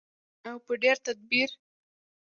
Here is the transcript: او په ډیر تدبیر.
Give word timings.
او 0.49 0.57
په 0.65 0.73
ډیر 0.83 0.97
تدبیر. 1.05 1.49